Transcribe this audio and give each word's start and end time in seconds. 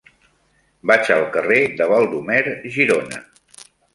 Vaig 0.91 1.11
al 1.15 1.25
carrer 1.35 1.59
de 1.83 1.87
Baldomer 1.93 2.39
Girona. 2.79 3.23